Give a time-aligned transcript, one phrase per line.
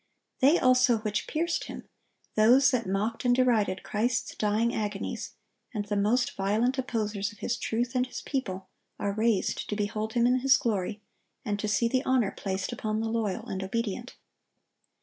[0.39, 1.85] "They also which pierced Him,"(1097)
[2.33, 5.35] those that mocked and derided Christ's dying agonies,
[5.75, 8.67] and the most violent opposers of His truth and His people,
[8.97, 11.03] are raised to behold Him in His glory,
[11.45, 14.15] and to see the honor placed upon the loyal and obedient.